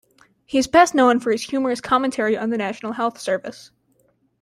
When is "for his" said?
1.19-1.43